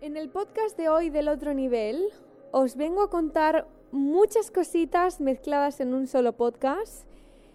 En 0.00 0.16
el 0.16 0.30
podcast 0.30 0.76
de 0.76 0.88
hoy 0.88 1.10
del 1.10 1.28
otro 1.28 1.54
nivel 1.54 2.00
os 2.52 2.76
vengo 2.76 3.02
a 3.02 3.10
contar 3.10 3.66
muchas 3.90 4.52
cositas 4.52 5.20
mezcladas 5.20 5.80
en 5.80 5.92
un 5.92 6.06
solo 6.06 6.36
podcast. 6.36 7.04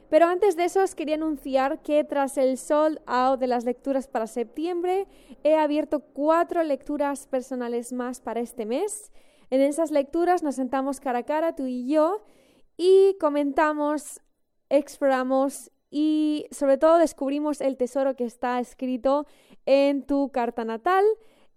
Pero 0.09 0.25
antes 0.25 0.57
de 0.57 0.65
eso 0.65 0.83
os 0.83 0.93
quería 0.93 1.15
anunciar 1.15 1.81
que 1.81 2.03
tras 2.03 2.37
el 2.37 2.57
sold 2.57 2.99
out 3.05 3.39
de 3.39 3.47
las 3.47 3.63
lecturas 3.63 4.09
para 4.09 4.27
septiembre 4.27 5.07
he 5.45 5.55
abierto 5.55 6.01
cuatro 6.01 6.61
lecturas 6.63 7.27
personales 7.27 7.93
más 7.93 8.19
para 8.19 8.41
este 8.41 8.65
mes. 8.65 9.13
En 9.49 9.61
esas 9.61 9.89
lecturas 9.91 10.43
nos 10.43 10.55
sentamos 10.55 10.99
cara 10.99 11.19
a 11.19 11.23
cara 11.23 11.55
tú 11.55 11.65
y 11.65 11.87
yo 11.87 12.25
y 12.75 13.15
comentamos, 13.21 14.19
exploramos 14.67 15.71
y 15.89 16.47
sobre 16.51 16.77
todo 16.77 16.97
descubrimos 16.97 17.61
el 17.61 17.77
tesoro 17.77 18.17
que 18.17 18.25
está 18.25 18.59
escrito 18.59 19.27
en 19.65 20.05
tu 20.05 20.29
carta 20.29 20.65
natal 20.65 21.05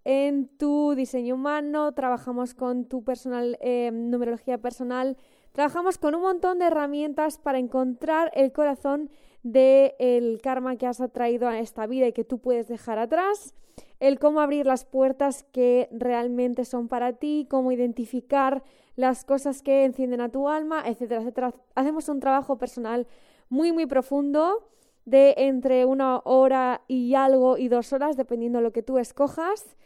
en 0.09 0.47
tu 0.47 0.95
diseño 0.95 1.35
humano, 1.35 1.91
trabajamos 1.91 2.55
con 2.55 2.85
tu 2.85 3.03
personal, 3.03 3.59
eh, 3.61 3.91
numerología 3.93 4.57
personal, 4.57 5.17
trabajamos 5.51 5.99
con 5.99 6.15
un 6.15 6.23
montón 6.23 6.61
de 6.61 6.67
herramientas 6.67 7.39
para 7.39 7.59
encontrar 7.59 8.31
el 8.37 8.53
corazón 8.53 9.11
del 9.43 10.41
karma 10.41 10.77
que 10.77 10.87
has 10.87 11.01
atraído 11.01 11.49
a 11.49 11.59
esta 11.59 11.89
vida 11.89 12.07
y 12.07 12.13
que 12.13 12.23
tú 12.23 12.39
puedes 12.39 12.69
dejar 12.69 13.01
atrás, 13.01 13.53
el 13.99 14.21
cómo 14.21 14.39
abrir 14.41 14.65
las 14.65 14.85
puertas 14.85 15.43
que 15.51 15.89
realmente 15.91 16.65
son 16.65 16.87
para 16.87 17.15
ti, 17.15 17.49
cómo 17.51 17.73
identificar 17.73 18.63
las 18.95 19.25
cosas 19.25 19.61
que 19.61 19.85
encienden 19.85 20.21
a 20.21 20.29
tu 20.29 20.49
alma, 20.49 20.85
etcétera, 20.87 21.23
etcétera. 21.23 21.53
Hacemos 21.75 22.09
un 22.09 22.21
trabajo 22.21 22.59
personal 22.59 23.09
muy, 23.49 23.73
muy 23.73 23.87
profundo 23.87 24.69
de 25.05 25.35
entre 25.37 25.85
una 25.85 26.21
hora 26.25 26.83
y 26.87 27.15
algo 27.15 27.59
y 27.59 27.67
dos 27.67 27.93
horas, 27.93 28.17
dependiendo 28.17 28.59
de 28.59 28.63
lo 28.63 28.73
que 28.73 28.85
tú 28.85 28.99
escojas. 28.99 29.77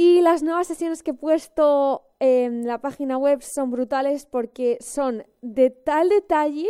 Y 0.00 0.20
las 0.20 0.44
nuevas 0.44 0.68
sesiones 0.68 1.02
que 1.02 1.10
he 1.10 1.14
puesto 1.14 2.04
en 2.20 2.68
la 2.68 2.80
página 2.80 3.18
web 3.18 3.42
son 3.42 3.72
brutales 3.72 4.26
porque 4.26 4.78
son 4.80 5.24
de 5.42 5.70
tal 5.70 6.08
detalle, 6.08 6.68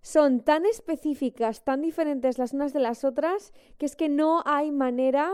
son 0.00 0.40
tan 0.40 0.66
específicas, 0.66 1.62
tan 1.62 1.80
diferentes 1.80 2.38
las 2.38 2.54
unas 2.54 2.72
de 2.72 2.80
las 2.80 3.04
otras, 3.04 3.52
que 3.78 3.86
es 3.86 3.94
que 3.94 4.08
no 4.08 4.42
hay 4.46 4.72
manera 4.72 5.32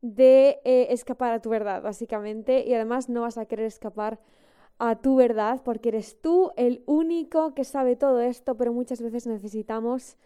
de 0.00 0.58
eh, 0.64 0.88
escapar 0.90 1.32
a 1.32 1.40
tu 1.40 1.50
verdad, 1.50 1.82
básicamente, 1.82 2.66
y 2.66 2.74
además 2.74 3.08
no 3.08 3.20
vas 3.20 3.38
a 3.38 3.46
querer 3.46 3.66
escapar 3.66 4.18
a 4.80 4.96
tu 4.96 5.14
verdad 5.14 5.62
porque 5.64 5.90
eres 5.90 6.20
tú 6.20 6.50
el 6.56 6.82
único 6.86 7.54
que 7.54 7.62
sabe 7.62 7.94
todo 7.94 8.20
esto, 8.20 8.56
pero 8.56 8.72
muchas 8.72 9.00
veces 9.00 9.28
necesitamos 9.28 10.16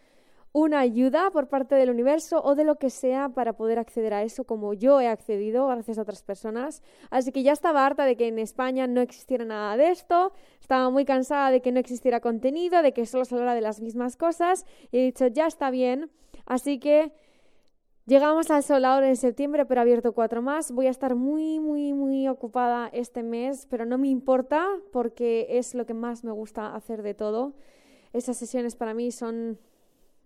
una 0.52 0.80
ayuda 0.80 1.30
por 1.30 1.48
parte 1.48 1.74
del 1.74 1.90
universo 1.90 2.42
o 2.42 2.54
de 2.54 2.64
lo 2.64 2.76
que 2.76 2.88
sea 2.88 3.28
para 3.28 3.52
poder 3.52 3.78
acceder 3.78 4.14
a 4.14 4.22
eso 4.22 4.44
como 4.44 4.72
yo 4.72 5.00
he 5.00 5.08
accedido 5.08 5.66
gracias 5.66 5.98
a 5.98 6.02
otras 6.02 6.22
personas. 6.22 6.82
Así 7.10 7.30
que 7.30 7.42
ya 7.42 7.52
estaba 7.52 7.84
harta 7.84 8.04
de 8.04 8.16
que 8.16 8.28
en 8.28 8.38
España 8.38 8.86
no 8.86 9.00
existiera 9.00 9.44
nada 9.44 9.76
de 9.76 9.90
esto, 9.90 10.32
estaba 10.60 10.88
muy 10.90 11.04
cansada 11.04 11.50
de 11.50 11.60
que 11.60 11.72
no 11.72 11.80
existiera 11.80 12.20
contenido, 12.20 12.82
de 12.82 12.92
que 12.92 13.04
solo 13.04 13.24
se 13.24 13.34
hablara 13.34 13.54
de 13.54 13.60
las 13.60 13.80
mismas 13.80 14.16
cosas 14.16 14.64
y 14.90 14.98
he 14.98 15.04
dicho 15.04 15.26
ya 15.26 15.46
está 15.46 15.70
bien. 15.70 16.10
Así 16.46 16.78
que 16.78 17.12
llegamos 18.06 18.50
al 18.50 18.62
sol 18.62 18.84
en 18.84 19.16
septiembre, 19.16 19.66
pero 19.66 19.80
he 19.80 19.82
abierto 19.82 20.12
cuatro 20.12 20.40
más. 20.40 20.72
Voy 20.72 20.86
a 20.86 20.90
estar 20.90 21.16
muy, 21.16 21.60
muy, 21.60 21.92
muy 21.92 22.28
ocupada 22.28 22.88
este 22.92 23.22
mes, 23.22 23.66
pero 23.68 23.84
no 23.84 23.98
me 23.98 24.08
importa 24.08 24.66
porque 24.92 25.48
es 25.50 25.74
lo 25.74 25.84
que 25.84 25.94
más 25.94 26.24
me 26.24 26.32
gusta 26.32 26.74
hacer 26.74 27.02
de 27.02 27.14
todo. 27.14 27.52
Esas 28.12 28.38
sesiones 28.38 28.76
para 28.76 28.94
mí 28.94 29.10
son 29.10 29.58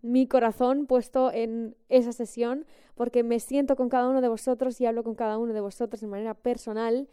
mi 0.02 0.26
corazón 0.26 0.86
puesto 0.86 1.32
en 1.32 1.76
esa 1.88 2.12
sesión, 2.12 2.66
porque 2.94 3.22
me 3.22 3.40
siento 3.40 3.76
con 3.76 3.88
cada 3.88 4.08
uno 4.08 4.20
de 4.20 4.28
vosotros 4.28 4.80
y 4.80 4.86
hablo 4.86 5.04
con 5.04 5.14
cada 5.14 5.38
uno 5.38 5.52
de 5.52 5.60
vosotros 5.60 6.00
de 6.00 6.06
manera 6.06 6.34
personal. 6.34 7.08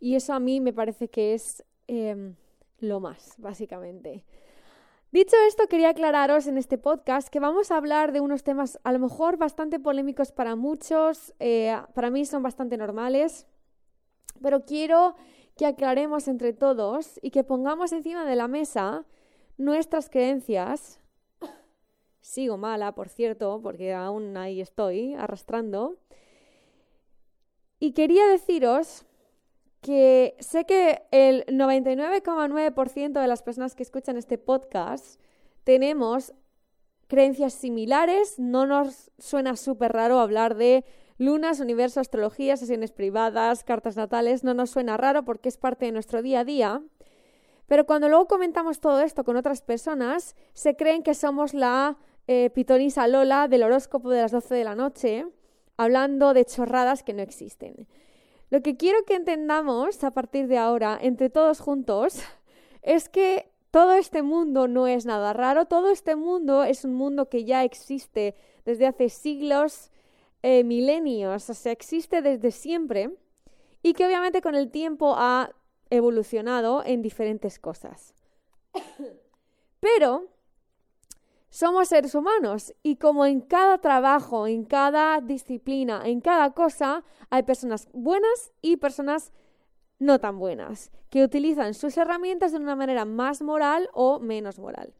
Y 0.00 0.14
eso 0.14 0.32
a 0.32 0.40
mí 0.40 0.60
me 0.60 0.72
parece 0.72 1.08
que 1.08 1.34
es 1.34 1.64
em, 1.86 2.34
lo 2.80 3.00
más, 3.00 3.34
básicamente. 3.38 4.24
Dicho 5.10 5.36
esto, 5.46 5.68
quería 5.68 5.90
aclararos 5.90 6.46
en 6.48 6.58
este 6.58 6.76
podcast 6.76 7.28
que 7.28 7.40
vamos 7.40 7.70
a 7.70 7.78
hablar 7.78 8.12
de 8.12 8.20
unos 8.20 8.42
temas 8.42 8.78
a 8.84 8.92
lo 8.92 8.98
mejor 8.98 9.38
bastante 9.38 9.80
polémicos 9.80 10.32
para 10.32 10.54
muchos, 10.54 11.34
eh, 11.38 11.74
para 11.94 12.10
mí 12.10 12.26
son 12.26 12.42
bastante 12.42 12.76
normales, 12.76 13.46
pero 14.42 14.66
quiero 14.66 15.14
que 15.56 15.64
aclaremos 15.64 16.28
entre 16.28 16.52
todos 16.52 17.18
y 17.22 17.30
que 17.30 17.42
pongamos 17.42 17.92
encima 17.92 18.26
de 18.26 18.36
la 18.36 18.48
mesa 18.48 19.06
nuestras 19.56 20.10
creencias, 20.10 21.00
Sigo 22.28 22.58
mala, 22.58 22.94
por 22.94 23.08
cierto, 23.08 23.58
porque 23.62 23.94
aún 23.94 24.36
ahí 24.36 24.60
estoy 24.60 25.14
arrastrando. 25.14 25.96
Y 27.80 27.92
quería 27.92 28.26
deciros 28.26 29.06
que 29.80 30.36
sé 30.38 30.66
que 30.66 31.04
el 31.10 31.46
99,9% 31.46 33.18
de 33.18 33.26
las 33.26 33.42
personas 33.42 33.74
que 33.74 33.82
escuchan 33.82 34.18
este 34.18 34.36
podcast 34.36 35.18
tenemos 35.64 36.34
creencias 37.06 37.54
similares. 37.54 38.38
No 38.38 38.66
nos 38.66 39.10
suena 39.16 39.56
súper 39.56 39.94
raro 39.94 40.18
hablar 40.18 40.54
de 40.54 40.84
lunas, 41.16 41.60
universo, 41.60 41.98
astrología, 41.98 42.58
sesiones 42.58 42.92
privadas, 42.92 43.64
cartas 43.64 43.96
natales. 43.96 44.44
No 44.44 44.52
nos 44.52 44.68
suena 44.68 44.98
raro 44.98 45.24
porque 45.24 45.48
es 45.48 45.56
parte 45.56 45.86
de 45.86 45.92
nuestro 45.92 46.20
día 46.20 46.40
a 46.40 46.44
día. 46.44 46.82
Pero 47.68 47.86
cuando 47.86 48.10
luego 48.10 48.26
comentamos 48.26 48.80
todo 48.80 49.00
esto 49.00 49.24
con 49.24 49.36
otras 49.36 49.62
personas, 49.62 50.36
se 50.52 50.76
creen 50.76 51.02
que 51.02 51.14
somos 51.14 51.54
la 51.54 51.96
eh, 52.28 52.50
Pitonisa 52.50 53.08
Lola 53.08 53.48
del 53.48 53.62
horóscopo 53.62 54.10
de 54.10 54.20
las 54.20 54.32
12 54.32 54.54
de 54.54 54.64
la 54.64 54.74
noche, 54.74 55.26
hablando 55.78 56.34
de 56.34 56.44
chorradas 56.44 57.02
que 57.02 57.14
no 57.14 57.22
existen. 57.22 57.88
Lo 58.50 58.62
que 58.62 58.76
quiero 58.76 59.02
que 59.06 59.14
entendamos 59.14 60.04
a 60.04 60.10
partir 60.10 60.46
de 60.46 60.58
ahora, 60.58 60.98
entre 61.00 61.30
todos 61.30 61.60
juntos, 61.60 62.20
es 62.82 63.08
que 63.08 63.50
todo 63.70 63.94
este 63.94 64.22
mundo 64.22 64.68
no 64.68 64.86
es 64.86 65.06
nada 65.06 65.32
raro, 65.32 65.64
todo 65.64 65.90
este 65.90 66.16
mundo 66.16 66.64
es 66.64 66.84
un 66.84 66.94
mundo 66.94 67.30
que 67.30 67.44
ya 67.44 67.64
existe 67.64 68.34
desde 68.66 68.86
hace 68.86 69.08
siglos, 69.08 69.90
eh, 70.42 70.64
milenios, 70.64 71.48
o 71.48 71.54
sea, 71.54 71.72
existe 71.72 72.20
desde 72.20 72.50
siempre 72.50 73.10
y 73.82 73.94
que 73.94 74.04
obviamente 74.06 74.42
con 74.42 74.54
el 74.54 74.70
tiempo 74.70 75.14
ha 75.16 75.50
evolucionado 75.88 76.84
en 76.84 77.00
diferentes 77.00 77.58
cosas. 77.58 78.14
Pero 79.80 80.28
somos 81.58 81.88
seres 81.88 82.14
humanos 82.14 82.72
y 82.84 82.98
como 82.98 83.26
en 83.26 83.40
cada 83.40 83.78
trabajo, 83.78 84.46
en 84.46 84.64
cada 84.64 85.20
disciplina, 85.20 86.02
en 86.04 86.20
cada 86.20 86.52
cosa, 86.52 87.02
hay 87.30 87.42
personas 87.42 87.88
buenas 87.92 88.52
y 88.62 88.76
personas 88.76 89.32
no 89.98 90.20
tan 90.20 90.38
buenas, 90.38 90.92
que 91.10 91.24
utilizan 91.24 91.74
sus 91.74 91.98
herramientas 91.98 92.52
de 92.52 92.58
una 92.58 92.76
manera 92.76 93.04
más 93.04 93.42
moral 93.42 93.90
o 93.92 94.20
menos 94.20 94.60
moral. 94.60 94.94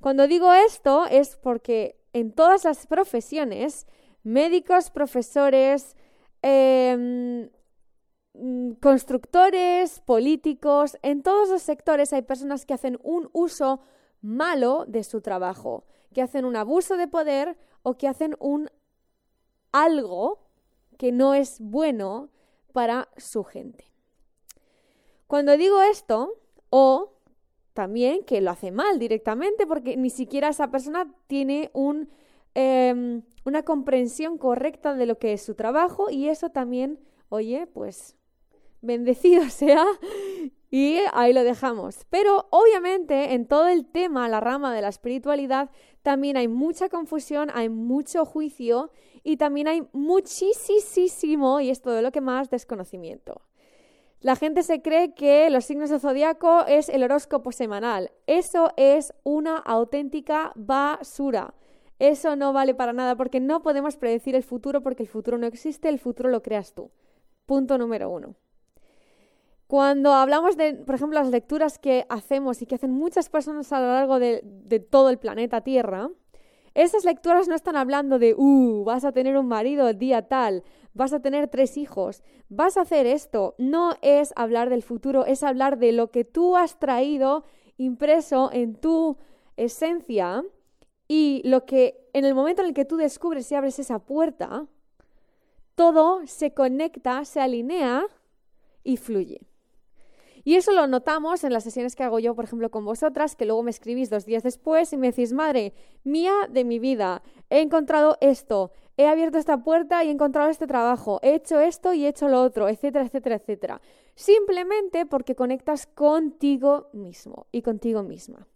Cuando 0.00 0.26
digo 0.26 0.52
esto 0.54 1.06
es 1.06 1.36
porque 1.36 1.96
en 2.12 2.32
todas 2.32 2.64
las 2.64 2.88
profesiones, 2.88 3.86
médicos, 4.24 4.90
profesores, 4.90 5.94
em, 6.42 7.48
constructores, 8.80 10.00
políticos, 10.00 10.98
en 11.02 11.22
todos 11.22 11.48
los 11.48 11.62
sectores 11.62 12.12
hay 12.12 12.22
personas 12.22 12.66
que 12.66 12.74
hacen 12.74 12.98
un 13.04 13.30
uso 13.32 13.82
malo 14.26 14.84
de 14.86 15.04
su 15.04 15.20
trabajo, 15.20 15.84
que 16.12 16.22
hacen 16.22 16.44
un 16.44 16.56
abuso 16.56 16.96
de 16.96 17.08
poder 17.08 17.56
o 17.82 17.96
que 17.96 18.08
hacen 18.08 18.36
un 18.40 18.68
algo 19.72 20.40
que 20.98 21.12
no 21.12 21.34
es 21.34 21.60
bueno 21.60 22.30
para 22.72 23.08
su 23.16 23.44
gente. 23.44 23.84
Cuando 25.26 25.56
digo 25.56 25.82
esto, 25.82 26.34
o 26.70 27.12
también 27.72 28.24
que 28.24 28.40
lo 28.40 28.50
hace 28.50 28.70
mal 28.70 28.98
directamente 28.98 29.66
porque 29.66 29.96
ni 29.96 30.10
siquiera 30.10 30.48
esa 30.48 30.70
persona 30.70 31.12
tiene 31.26 31.70
em, 32.54 33.22
una 33.44 33.62
comprensión 33.64 34.38
correcta 34.38 34.94
de 34.94 35.06
lo 35.06 35.18
que 35.18 35.34
es 35.34 35.42
su 35.42 35.54
trabajo 35.54 36.10
y 36.10 36.28
eso 36.28 36.50
también, 36.50 36.98
oye, 37.28 37.66
pues 37.66 38.16
bendecido 38.80 39.44
sea 39.50 39.84
y 40.70 40.98
ahí 41.12 41.32
lo 41.32 41.44
dejamos. 41.44 42.04
Pero 42.10 42.46
obviamente 42.50 43.34
en 43.34 43.46
todo 43.46 43.68
el 43.68 43.86
tema, 43.86 44.28
la 44.28 44.40
rama 44.40 44.74
de 44.74 44.82
la 44.82 44.88
espiritualidad, 44.88 45.70
también 46.02 46.36
hay 46.36 46.48
mucha 46.48 46.88
confusión, 46.88 47.50
hay 47.54 47.68
mucho 47.68 48.24
juicio 48.24 48.90
y 49.22 49.38
también 49.38 49.68
hay 49.68 49.82
muchísimo, 49.92 51.60
y 51.60 51.70
es 51.70 51.80
todo 51.80 52.00
lo 52.02 52.12
que 52.12 52.20
más, 52.20 52.50
desconocimiento. 52.50 53.42
La 54.20 54.36
gente 54.36 54.62
se 54.62 54.82
cree 54.82 55.14
que 55.14 55.50
los 55.50 55.64
signos 55.64 55.90
de 55.90 55.98
zodiaco 55.98 56.64
es 56.66 56.88
el 56.88 57.02
horóscopo 57.02 57.52
semanal. 57.52 58.10
Eso 58.26 58.72
es 58.76 59.12
una 59.24 59.58
auténtica 59.58 60.52
basura. 60.56 61.54
Eso 61.98 62.36
no 62.36 62.52
vale 62.52 62.74
para 62.74 62.92
nada 62.92 63.16
porque 63.16 63.40
no 63.40 63.62
podemos 63.62 63.96
predecir 63.96 64.34
el 64.34 64.42
futuro 64.42 64.82
porque 64.82 65.02
el 65.02 65.08
futuro 65.08 65.38
no 65.38 65.46
existe, 65.46 65.88
el 65.88 65.98
futuro 65.98 66.28
lo 66.30 66.42
creas 66.42 66.74
tú. 66.74 66.90
Punto 67.46 67.78
número 67.78 68.10
uno. 68.10 68.36
Cuando 69.66 70.12
hablamos 70.12 70.56
de, 70.56 70.74
por 70.74 70.94
ejemplo, 70.94 71.18
las 71.18 71.30
lecturas 71.30 71.78
que 71.78 72.06
hacemos 72.08 72.62
y 72.62 72.66
que 72.66 72.76
hacen 72.76 72.92
muchas 72.92 73.28
personas 73.28 73.72
a 73.72 73.80
lo 73.80 73.88
largo 73.88 74.20
de, 74.20 74.40
todo 74.90 75.10
el 75.10 75.18
planeta 75.18 75.62
Tierra, 75.62 76.08
Esas 76.74 77.04
lecturas 77.04 77.48
no 77.48 77.54
están 77.54 77.74
hablando 77.74 78.18
de, 78.18 78.34
uh, 78.36 78.84
vas 78.84 79.04
a 79.04 79.12
tener 79.12 79.36
un 79.36 79.48
marido 79.48 79.88
el 79.88 79.98
día 79.98 80.28
tal, 80.28 80.62
vas 80.92 81.12
a 81.12 81.20
tener 81.20 81.48
tres 81.48 81.76
hijos, 81.78 82.22
vas 82.48 82.76
a 82.76 82.82
hacer 82.82 83.06
esto. 83.06 83.54
No 83.58 83.94
es 84.02 84.32
hablar 84.36 84.70
del 84.70 84.82
futuro, 84.82 85.24
es 85.24 85.42
hablar 85.42 85.78
de 85.78 85.92
lo 85.92 86.10
que 86.10 86.24
tú 86.24 86.56
has 86.56 86.78
traído 86.78 87.44
impreso 87.78 88.50
en 88.52 88.76
tu 88.76 89.16
esencia 89.56 90.44
y 91.08 91.42
lo 91.44 91.64
que 91.64 92.08
en 92.12 92.24
el 92.24 92.34
momento 92.34 92.62
en 92.62 92.68
el 92.68 92.74
que 92.74 92.84
tú 92.84 92.96
descubres 92.96 93.50
y 93.50 93.54
abres 93.54 93.78
esa 93.78 93.98
puerta, 93.98 94.66
todo 95.74 96.26
se 96.26 96.52
conecta, 96.52 97.24
se 97.24 97.40
alinea 97.40 98.06
y 98.84 98.96
fluye. 98.96 99.45
Y 100.46 100.54
eso 100.54 100.70
lo 100.70 100.86
notamos 100.86 101.42
en 101.42 101.52
las 101.52 101.64
sesiones 101.64 101.96
que 101.96 102.04
hago 102.04 102.20
yo, 102.20 102.36
por 102.36 102.44
ejemplo, 102.44 102.70
con 102.70 102.84
vosotras, 102.84 103.34
que 103.34 103.46
luego 103.46 103.64
me 103.64 103.72
escribís 103.72 104.10
dos 104.10 104.26
días 104.26 104.44
después 104.44 104.92
y 104.92 104.96
me 104.96 105.08
decís, 105.08 105.32
madre 105.32 105.74
mía 106.04 106.32
de 106.48 106.62
mi 106.62 106.78
vida, 106.78 107.24
he 107.50 107.62
encontrado 107.62 108.16
esto, 108.20 108.70
he 108.96 109.08
abierto 109.08 109.38
esta 109.38 109.64
puerta 109.64 110.04
y 110.04 110.08
he 110.08 110.12
encontrado 110.12 110.48
este 110.48 110.68
trabajo, 110.68 111.18
he 111.24 111.34
hecho 111.34 111.58
esto 111.58 111.94
y 111.94 112.04
he 112.04 112.08
hecho 112.08 112.28
lo 112.28 112.40
otro, 112.42 112.68
etcétera, 112.68 113.06
etcétera, 113.06 113.34
etcétera. 113.34 113.80
Simplemente 114.14 115.04
porque 115.04 115.34
conectas 115.34 115.86
contigo 115.86 116.90
mismo 116.92 117.48
y 117.50 117.62
contigo 117.62 118.04
misma. 118.04 118.46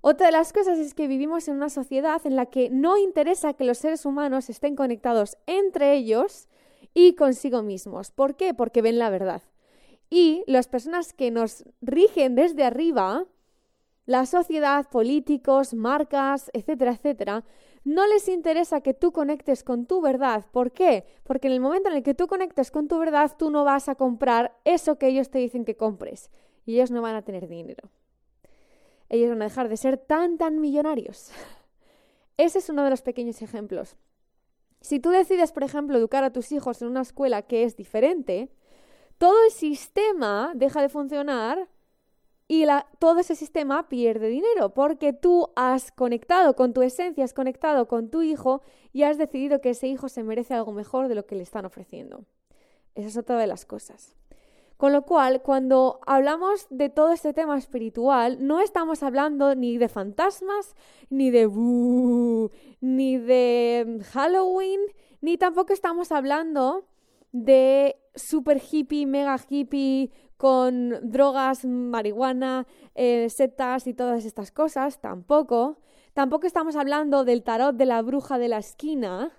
Otra 0.00 0.28
de 0.28 0.32
las 0.32 0.54
cosas 0.54 0.78
es 0.78 0.94
que 0.94 1.08
vivimos 1.08 1.46
en 1.46 1.56
una 1.56 1.68
sociedad 1.68 2.22
en 2.24 2.36
la 2.36 2.46
que 2.46 2.70
no 2.70 2.96
interesa 2.96 3.52
que 3.52 3.64
los 3.64 3.76
seres 3.76 4.06
humanos 4.06 4.48
estén 4.48 4.76
conectados 4.76 5.36
entre 5.44 5.92
ellos 5.92 6.48
y 6.94 7.16
consigo 7.16 7.62
mismos. 7.62 8.12
¿Por 8.12 8.34
qué? 8.34 8.54
Porque 8.54 8.80
ven 8.80 8.98
la 8.98 9.10
verdad. 9.10 9.42
Y 10.10 10.44
las 10.46 10.68
personas 10.68 11.12
que 11.12 11.30
nos 11.30 11.64
rigen 11.80 12.34
desde 12.34 12.64
arriba, 12.64 13.26
la 14.06 14.24
sociedad, 14.24 14.88
políticos, 14.88 15.74
marcas, 15.74 16.50
etcétera, 16.54 16.92
etcétera, 16.92 17.44
no 17.84 18.06
les 18.06 18.28
interesa 18.28 18.80
que 18.80 18.94
tú 18.94 19.12
conectes 19.12 19.62
con 19.62 19.86
tu 19.86 20.00
verdad. 20.00 20.46
¿Por 20.50 20.72
qué? 20.72 21.04
Porque 21.24 21.48
en 21.48 21.54
el 21.54 21.60
momento 21.60 21.88
en 21.88 21.96
el 21.96 22.02
que 22.02 22.14
tú 22.14 22.26
conectes 22.26 22.70
con 22.70 22.88
tu 22.88 22.98
verdad, 22.98 23.36
tú 23.38 23.50
no 23.50 23.64
vas 23.64 23.88
a 23.88 23.94
comprar 23.94 24.56
eso 24.64 24.98
que 24.98 25.08
ellos 25.08 25.30
te 25.30 25.38
dicen 25.38 25.64
que 25.64 25.76
compres. 25.76 26.30
Y 26.64 26.74
ellos 26.74 26.90
no 26.90 27.02
van 27.02 27.16
a 27.16 27.22
tener 27.22 27.48
dinero. 27.48 27.90
Ellos 29.08 29.30
van 29.30 29.42
a 29.42 29.46
dejar 29.46 29.68
de 29.68 29.76
ser 29.76 29.96
tan, 29.96 30.38
tan 30.38 30.60
millonarios. 30.60 31.30
Ese 32.36 32.58
es 32.58 32.68
uno 32.68 32.84
de 32.84 32.90
los 32.90 33.02
pequeños 33.02 33.40
ejemplos. 33.42 33.96
Si 34.80 35.00
tú 35.00 35.10
decides, 35.10 35.52
por 35.52 35.64
ejemplo, 35.64 35.96
educar 35.98 36.24
a 36.24 36.32
tus 36.32 36.52
hijos 36.52 36.82
en 36.82 36.88
una 36.88 37.02
escuela 37.02 37.42
que 37.42 37.64
es 37.64 37.76
diferente, 37.76 38.50
todo 39.18 39.44
el 39.44 39.50
sistema 39.50 40.52
deja 40.54 40.80
de 40.80 40.88
funcionar 40.88 41.68
y 42.46 42.64
todo 42.98 43.20
ese 43.20 43.34
sistema 43.34 43.88
pierde 43.88 44.28
dinero 44.28 44.72
porque 44.72 45.12
tú 45.12 45.50
has 45.54 45.92
conectado 45.92 46.56
con 46.56 46.72
tu 46.72 46.80
esencia, 46.80 47.24
has 47.24 47.34
conectado 47.34 47.88
con 47.88 48.08
tu 48.08 48.22
hijo 48.22 48.62
y 48.92 49.02
has 49.02 49.18
decidido 49.18 49.60
que 49.60 49.70
ese 49.70 49.86
hijo 49.86 50.08
se 50.08 50.22
merece 50.22 50.54
algo 50.54 50.72
mejor 50.72 51.08
de 51.08 51.14
lo 51.14 51.26
que 51.26 51.34
le 51.34 51.42
están 51.42 51.66
ofreciendo. 51.66 52.24
Esa 52.94 53.08
es 53.08 53.16
otra 53.18 53.38
de 53.38 53.46
las 53.46 53.66
cosas. 53.66 54.16
Con 54.78 54.92
lo 54.92 55.02
cual, 55.02 55.42
cuando 55.42 55.98
hablamos 56.06 56.68
de 56.70 56.88
todo 56.88 57.12
este 57.12 57.34
tema 57.34 57.58
espiritual, 57.58 58.46
no 58.46 58.60
estamos 58.60 59.02
hablando 59.02 59.54
ni 59.56 59.76
de 59.76 59.88
fantasmas, 59.88 60.76
ni 61.10 61.30
de 61.30 61.48
ni 62.80 63.18
de 63.18 64.00
Halloween, 64.12 64.80
ni 65.20 65.36
tampoco 65.36 65.72
estamos 65.72 66.12
hablando 66.12 66.84
de 67.44 67.96
super 68.14 68.60
hippie, 68.70 69.06
mega 69.06 69.38
hippie, 69.48 70.10
con 70.36 71.10
drogas, 71.10 71.64
marihuana, 71.64 72.66
eh, 72.94 73.28
setas 73.28 73.86
y 73.86 73.94
todas 73.94 74.24
estas 74.24 74.50
cosas, 74.52 75.00
tampoco. 75.00 75.78
Tampoco 76.14 76.46
estamos 76.46 76.76
hablando 76.76 77.24
del 77.24 77.42
tarot 77.42 77.76
de 77.76 77.86
la 77.86 78.00
bruja 78.02 78.38
de 78.38 78.48
la 78.48 78.58
esquina, 78.58 79.32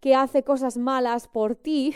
que 0.00 0.14
hace 0.14 0.42
cosas 0.42 0.78
malas 0.78 1.28
por 1.28 1.56
ti, 1.56 1.94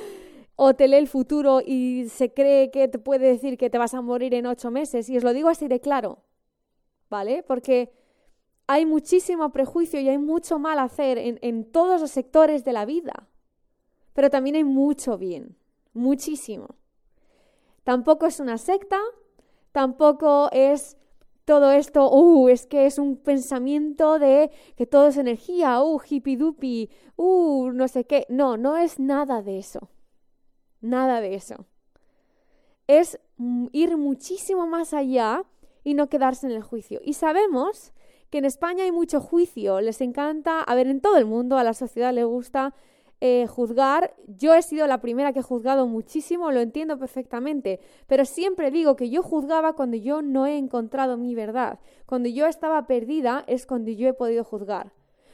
o 0.56 0.74
te 0.74 0.88
lee 0.88 0.96
el 0.96 1.08
futuro 1.08 1.60
y 1.64 2.08
se 2.10 2.32
cree 2.32 2.70
que 2.70 2.86
te 2.86 2.98
puede 2.98 3.28
decir 3.28 3.56
que 3.56 3.70
te 3.70 3.78
vas 3.78 3.94
a 3.94 4.02
morir 4.02 4.34
en 4.34 4.46
ocho 4.46 4.70
meses. 4.70 5.08
Y 5.08 5.16
os 5.16 5.24
lo 5.24 5.32
digo 5.32 5.48
así 5.48 5.66
de 5.66 5.80
claro, 5.80 6.18
¿vale? 7.08 7.42
Porque 7.42 7.92
hay 8.66 8.84
muchísimo 8.84 9.52
prejuicio 9.52 10.00
y 10.00 10.08
hay 10.10 10.18
mucho 10.18 10.58
mal 10.58 10.78
hacer 10.78 11.16
en, 11.16 11.38
en 11.40 11.64
todos 11.64 12.00
los 12.00 12.10
sectores 12.10 12.62
de 12.64 12.72
la 12.74 12.84
vida 12.84 13.26
pero 14.16 14.30
también 14.30 14.56
hay 14.56 14.64
mucho 14.64 15.18
bien, 15.18 15.58
muchísimo. 15.92 16.74
Tampoco 17.84 18.24
es 18.24 18.40
una 18.40 18.56
secta, 18.56 18.98
tampoco 19.72 20.48
es 20.52 20.96
todo 21.44 21.70
esto, 21.70 22.10
uh, 22.10 22.48
es 22.48 22.66
que 22.66 22.86
es 22.86 22.98
un 22.98 23.18
pensamiento 23.18 24.18
de 24.18 24.50
que 24.74 24.86
todo 24.86 25.08
es 25.08 25.18
energía, 25.18 25.82
uh, 25.82 26.00
hippie 26.00 26.88
uh, 27.16 27.70
no 27.72 27.88
sé 27.88 28.04
qué. 28.06 28.24
No, 28.30 28.56
no 28.56 28.78
es 28.78 28.98
nada 28.98 29.42
de 29.42 29.58
eso. 29.58 29.90
Nada 30.80 31.20
de 31.20 31.34
eso. 31.34 31.66
Es 32.86 33.20
ir 33.72 33.98
muchísimo 33.98 34.66
más 34.66 34.94
allá 34.94 35.44
y 35.84 35.92
no 35.92 36.08
quedarse 36.08 36.46
en 36.46 36.52
el 36.54 36.62
juicio. 36.62 37.00
Y 37.04 37.12
sabemos 37.12 37.92
que 38.30 38.38
en 38.38 38.46
España 38.46 38.84
hay 38.84 38.92
mucho 38.92 39.20
juicio, 39.20 39.82
les 39.82 40.00
encanta, 40.00 40.62
a 40.62 40.74
ver, 40.74 40.86
en 40.86 41.02
todo 41.02 41.18
el 41.18 41.26
mundo, 41.26 41.58
a 41.58 41.64
la 41.64 41.74
sociedad 41.74 42.14
le 42.14 42.24
gusta 42.24 42.74
eh, 43.20 43.46
juzgar. 43.46 44.14
Yo 44.26 44.54
he 44.54 44.62
sido 44.62 44.86
la 44.86 45.00
primera 45.00 45.32
que 45.32 45.40
he 45.40 45.42
juzgado 45.42 45.86
muchísimo, 45.86 46.50
lo 46.50 46.60
entiendo 46.60 46.98
perfectamente, 46.98 47.80
pero 48.06 48.24
siempre 48.24 48.70
digo 48.70 48.96
que 48.96 49.10
yo 49.10 49.22
juzgaba 49.22 49.72
cuando 49.72 49.96
yo 49.96 50.22
no 50.22 50.46
he 50.46 50.58
encontrado 50.58 51.16
mi 51.16 51.34
verdad. 51.34 51.80
Cuando 52.04 52.28
yo 52.28 52.46
estaba 52.46 52.86
perdida 52.86 53.44
es 53.46 53.66
cuando 53.66 53.90
yo 53.90 54.08
he 54.08 54.14
podido 54.14 54.44
juzgar. 54.44 54.92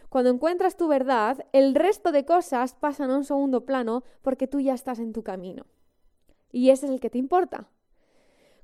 Cuando 0.09 0.31
encuentras 0.31 0.77
tu 0.77 0.89
verdad, 0.89 1.47
el 1.53 1.75
resto 1.75 2.13
de 2.13 2.25
cosas 2.25 2.75
pasan 2.75 3.11
a 3.11 3.17
un 3.17 3.25
segundo 3.25 3.65
plano 3.65 4.05
porque 4.21 4.47
tú 4.47 4.61
ya 4.61 4.75
estás 4.75 4.99
en 4.99 5.13
tu 5.13 5.23
camino. 5.23 5.65
Y 6.51 6.69
ese 6.71 6.87
es 6.87 6.93
el 6.93 7.01
que 7.01 7.09
te 7.09 7.19
importa. 7.19 7.69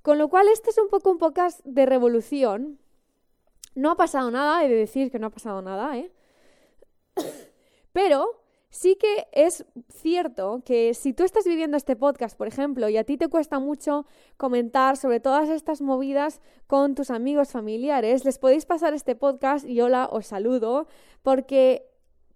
Con 0.03 0.19
lo 0.19 0.29
cual, 0.29 0.47
este 0.49 0.71
es 0.71 0.79
un 0.79 0.89
poco 0.89 1.11
un 1.11 1.19
podcast 1.19 1.65
de 1.65 1.87
revolución. 1.87 2.79
No 3.75 3.91
ha 3.91 3.97
pasado 3.97 4.31
nada, 4.31 4.63
he 4.63 4.69
de 4.69 4.77
decir 4.77 5.11
que 5.11 5.19
no 5.19 5.29
ha 5.29 5.31
pasado 5.31 5.63
nada, 5.63 5.97
¿eh? 5.97 6.13
Pero 7.93 8.43
Sí 8.71 8.97
que 8.97 9.29
es 9.33 9.65
cierto 9.89 10.63
que 10.65 10.93
si 10.93 11.15
tú 11.15 11.25
estás 11.25 11.45
viviendo 11.47 11.77
este 11.79 11.97
podcast, 11.97 12.37
por 12.37 12.49
ejemplo, 12.49 12.89
y 12.91 12.99
a 12.99 13.05
ti 13.05 13.17
te 13.17 13.29
cuesta 13.29 13.59
mucho 13.59 14.05
comentar 14.37 14.99
sobre 14.99 15.21
todas 15.21 15.49
estas 15.49 15.81
movidas 15.81 16.43
con 16.67 16.95
tus 16.95 17.11
amigos 17.11 17.51
familiares, 17.51 18.27
les 18.27 18.39
podéis 18.39 18.67
pasar 18.67 18.93
este 18.93 19.17
podcast 19.17 19.67
y 19.67 19.81
hola, 19.81 20.09
os 20.13 20.27
saludo, 20.27 20.87
porque 21.23 21.89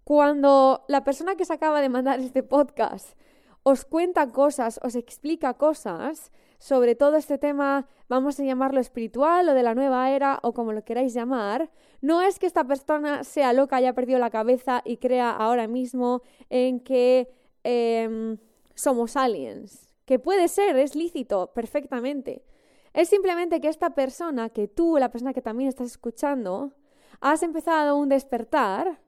cuando 0.05 0.84
la 0.88 1.05
persona 1.05 1.37
que 1.37 1.44
se 1.44 1.52
acaba 1.52 1.82
de 1.82 1.90
mandar 1.90 2.19
este 2.20 2.43
podcast 2.43 3.14
os 3.62 3.84
cuenta 3.84 4.32
cosas, 4.32 4.81
os 4.82 4.96
explica 4.96 5.55
cosas 5.55 6.32
sobre 6.62 6.94
todo 6.94 7.16
este 7.16 7.38
tema, 7.38 7.88
vamos 8.08 8.38
a 8.38 8.44
llamarlo 8.44 8.78
espiritual 8.78 9.48
o 9.48 9.52
de 9.52 9.64
la 9.64 9.74
nueva 9.74 10.12
era 10.12 10.38
o 10.44 10.52
como 10.54 10.72
lo 10.72 10.84
queráis 10.84 11.12
llamar, 11.12 11.72
no 12.00 12.22
es 12.22 12.38
que 12.38 12.46
esta 12.46 12.62
persona 12.62 13.24
sea 13.24 13.52
loca, 13.52 13.74
haya 13.74 13.94
perdido 13.94 14.20
la 14.20 14.31
cabeza 14.31 14.81
y 14.84 14.98
crea 14.98 15.32
ahora 15.32 15.66
mismo 15.66 16.22
en 16.50 16.78
que 16.78 17.34
em, 17.64 18.38
somos 18.76 19.16
aliens, 19.16 19.92
que 20.04 20.20
puede 20.20 20.46
ser, 20.46 20.76
es 20.76 20.94
lícito, 20.94 21.52
perfectamente. 21.52 22.44
Es 22.92 23.08
simplemente 23.08 23.60
que 23.60 23.66
esta 23.66 23.96
persona, 23.96 24.48
que 24.48 24.69
tú, 24.69 24.98
la 24.98 25.10
persona 25.10 25.34
que 25.34 25.42
también 25.42 25.69
estás 25.69 25.88
escuchando, 25.88 26.74
has 27.20 27.42
empezado 27.42 27.96
un 27.96 28.08
despertar 28.08 29.00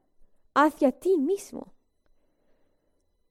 hacia 0.54 0.90
ti 0.90 1.18
mismo. 1.18 1.72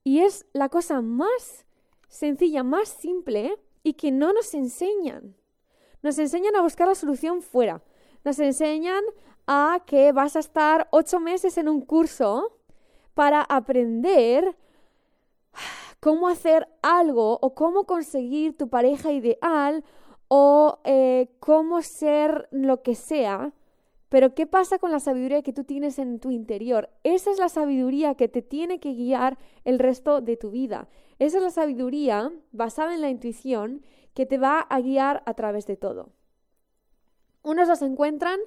Y 0.06 0.20
es 0.20 0.46
la 0.54 0.70
cosa 0.70 1.02
más 1.02 1.66
sencilla, 2.08 2.64
más 2.64 2.88
simple 2.88 3.58
y 3.84 3.94
que 3.94 4.12
no 4.12 4.34
nos 4.34 4.54
enseñan. 4.54 5.36
Nos 6.02 6.18
enseñan 6.18 6.56
a 6.56 6.62
buscar 6.62 6.88
la 6.88 6.96
solución 6.96 7.42
fuera. 7.42 7.82
Nos 8.24 8.40
enseñan 8.40 9.04
a 9.48 9.84
que 9.86 10.12
vas 10.12 10.36
a 10.36 10.40
estar 10.40 10.88
ocho 10.92 11.20
meses 11.20 11.58
en 11.58 11.68
un 11.68 11.82
curso 11.82 12.58
para 13.14 13.42
aprender 13.42 14.56
cómo 16.00 16.28
hacer 16.28 16.68
algo 16.82 17.40
o 17.42 17.54
cómo 17.54 17.86
conseguir 17.86 18.58
tu 18.58 18.70
pareja 18.70 19.12
ideal 19.12 19.84
o 20.28 20.80
eh, 20.84 21.30
cómo 21.40 21.82
ser 21.82 22.48
lo 22.52 22.82
que 22.82 22.96
sea 22.96 23.54
pero 24.14 24.36
¿qué 24.36 24.46
pasa 24.46 24.78
con 24.78 24.92
la 24.92 25.00
sabiduría 25.00 25.42
que 25.42 25.54
tú 25.54 25.64
tienes 25.64 25.98
en 25.98 26.20
tu 26.20 26.30
interior? 26.30 26.92
Esa 27.04 27.32
es 27.32 27.40
la 27.40 27.50
sabiduría 27.50 28.14
que 28.14 28.28
te 28.28 28.44
tiene 28.44 28.80
que 28.80 28.94
guiar 28.94 29.40
el 29.66 29.80
resto 29.80 30.22
de 30.22 30.38
tu 30.38 30.52
vida. 30.52 30.88
Esa 31.20 31.38
es 31.38 31.44
la 31.44 31.52
sabiduría 31.52 32.32
basada 32.52 32.94
en 32.94 33.02
la 33.02 33.10
intuición 33.10 33.86
que 34.14 34.26
te 34.26 34.38
va 34.38 34.60
a 34.60 34.80
guiar 34.82 35.24
a 35.26 35.34
través 35.34 35.66
de 35.68 35.78
todo. 35.78 36.10
Unos 37.44 37.68
los 37.68 37.82
encuentran 37.82 38.40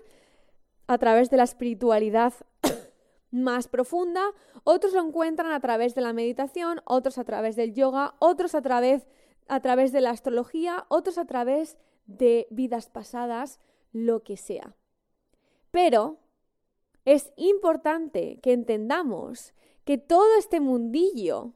a 0.86 0.98
través 0.98 1.30
de 1.30 1.36
la 1.36 1.44
espiritualidad 1.44 2.32
más 3.30 3.68
profunda, 3.68 4.22
otros 4.64 4.92
lo 4.92 5.04
encuentran 5.04 5.52
a 5.52 5.60
través 5.60 5.94
de 5.94 6.00
la 6.00 6.12
meditación, 6.12 6.80
otros 6.84 7.18
a 7.18 7.24
través 7.24 7.56
del 7.56 7.74
yoga, 7.74 8.14
otros 8.18 8.54
a 8.54 8.62
través, 8.62 9.06
a 9.48 9.60
través 9.60 9.92
de 9.92 10.00
la 10.00 10.10
astrología, 10.10 10.86
otros 10.88 11.18
a 11.18 11.26
través 11.26 11.76
de 12.06 12.46
vidas 12.50 12.88
pasadas, 12.88 13.60
lo 13.92 14.22
que 14.22 14.36
sea. 14.36 14.76
Pero 15.70 16.18
es 17.04 17.32
importante 17.36 18.38
que 18.42 18.52
entendamos 18.52 19.54
que 19.84 19.98
todo 19.98 20.38
este 20.38 20.60
mundillo 20.60 21.52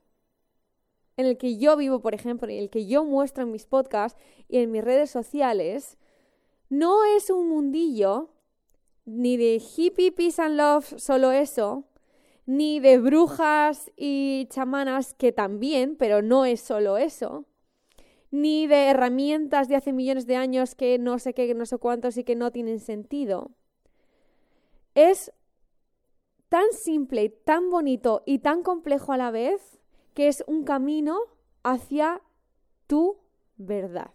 en 1.20 1.26
el 1.26 1.38
que 1.38 1.56
yo 1.58 1.76
vivo, 1.76 2.00
por 2.00 2.14
ejemplo, 2.14 2.48
en 2.48 2.58
el 2.58 2.70
que 2.70 2.86
yo 2.86 3.04
muestro 3.04 3.44
en 3.44 3.52
mis 3.52 3.66
podcasts 3.66 4.18
y 4.48 4.58
en 4.58 4.70
mis 4.70 4.82
redes 4.82 5.10
sociales, 5.10 5.96
no 6.68 7.04
es 7.04 7.30
un 7.30 7.48
mundillo 7.48 8.30
ni 9.04 9.36
de 9.36 9.60
hippie, 9.60 10.12
peace 10.12 10.40
and 10.40 10.56
love, 10.56 10.94
solo 10.98 11.32
eso, 11.32 11.84
ni 12.46 12.80
de 12.80 12.98
brujas 12.98 13.90
y 13.96 14.46
chamanas, 14.50 15.14
que 15.14 15.32
también, 15.32 15.96
pero 15.96 16.22
no 16.22 16.44
es 16.44 16.60
solo 16.60 16.96
eso, 16.96 17.44
ni 18.30 18.66
de 18.66 18.86
herramientas 18.86 19.68
de 19.68 19.76
hace 19.76 19.92
millones 19.92 20.26
de 20.26 20.36
años 20.36 20.74
que 20.74 20.98
no 20.98 21.18
sé 21.18 21.34
qué, 21.34 21.52
no 21.54 21.66
sé 21.66 21.78
cuántos 21.78 22.16
y 22.16 22.24
que 22.24 22.36
no 22.36 22.50
tienen 22.50 22.78
sentido. 22.78 23.50
Es 24.94 25.32
tan 26.48 26.72
simple, 26.72 27.28
tan 27.30 27.70
bonito 27.70 28.22
y 28.26 28.40
tan 28.40 28.62
complejo 28.62 29.12
a 29.12 29.16
la 29.16 29.30
vez 29.30 29.79
que 30.20 30.28
es 30.28 30.44
un 30.46 30.64
camino 30.64 31.18
hacia 31.62 32.20
tu 32.86 33.16
verdad. 33.56 34.12